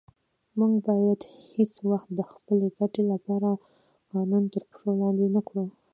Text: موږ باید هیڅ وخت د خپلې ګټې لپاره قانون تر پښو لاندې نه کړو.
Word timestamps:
موږ 0.57 0.73
باید 0.87 1.19
هیڅ 1.53 1.73
وخت 1.91 2.09
د 2.13 2.19
خپلې 2.31 2.67
ګټې 2.79 3.03
لپاره 3.11 3.49
قانون 4.11 4.43
تر 4.53 4.63
پښو 4.69 4.89
لاندې 5.01 5.27
نه 5.35 5.41
کړو. 5.47 5.65